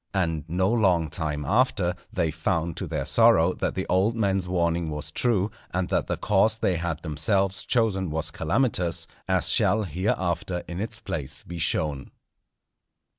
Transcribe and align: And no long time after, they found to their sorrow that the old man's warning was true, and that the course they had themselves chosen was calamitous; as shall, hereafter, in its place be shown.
And 0.15 0.45
no 0.47 0.67
long 0.67 1.11
time 1.11 1.45
after, 1.45 1.93
they 2.11 2.31
found 2.31 2.75
to 2.77 2.87
their 2.87 3.05
sorrow 3.05 3.53
that 3.53 3.75
the 3.75 3.85
old 3.85 4.15
man's 4.15 4.47
warning 4.47 4.89
was 4.89 5.11
true, 5.11 5.51
and 5.69 5.89
that 5.89 6.07
the 6.07 6.17
course 6.17 6.57
they 6.57 6.77
had 6.77 7.03
themselves 7.03 7.61
chosen 7.63 8.09
was 8.09 8.31
calamitous; 8.31 9.05
as 9.27 9.49
shall, 9.49 9.83
hereafter, 9.83 10.63
in 10.67 10.79
its 10.81 10.97
place 10.97 11.43
be 11.43 11.59
shown. 11.59 12.09